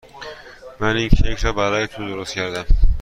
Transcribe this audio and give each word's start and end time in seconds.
من 0.79 0.97
این 0.97 1.09
کیک 1.09 1.39
را 1.39 1.53
برای 1.53 1.87
تو 1.87 2.07
درست 2.07 2.33
کردم. 2.33 2.65